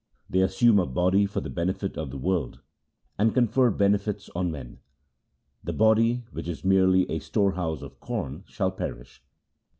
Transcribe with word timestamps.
They 0.31 0.39
assume 0.41 0.79
a 0.79 0.87
body 0.87 1.27
for 1.27 1.41
the 1.41 1.49
benefit 1.51 1.95
of 1.95 2.09
the 2.09 2.17
world, 2.17 2.59
and 3.19 3.35
confer 3.35 3.69
benefits 3.69 4.31
on 4.33 4.49
men. 4.49 4.79
The 5.63 5.73
body, 5.73 6.23
which 6.31 6.47
is 6.47 6.65
merely 6.65 7.07
a 7.07 7.19
store 7.19 7.51
house 7.51 7.83
of 7.83 7.99
corn, 7.99 8.43
shall 8.47 8.71
perish. 8.71 9.21